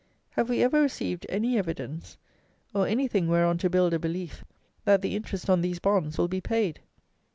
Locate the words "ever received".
0.63-1.27